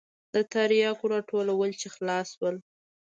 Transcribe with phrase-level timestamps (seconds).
[0.33, 2.55] د ترياکو راټولول چې خلاص سول.